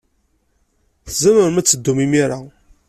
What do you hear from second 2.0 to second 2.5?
imir-a.